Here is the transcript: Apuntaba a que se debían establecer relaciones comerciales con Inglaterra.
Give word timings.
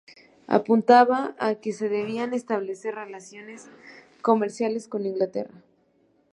Apuntaba 0.57 1.19
a 1.37 1.49
que 1.53 1.71
se 1.73 1.87
debían 1.87 2.33
establecer 2.33 2.95
relaciones 2.95 3.69
comerciales 4.23 4.87
con 4.87 5.05
Inglaterra. 5.05 5.61